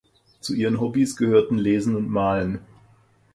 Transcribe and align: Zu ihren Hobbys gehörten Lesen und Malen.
Zu 0.39 0.55
ihren 0.55 0.79
Hobbys 0.79 1.15
gehörten 1.15 1.59
Lesen 1.59 1.95
und 1.95 2.09
Malen. 2.09 2.61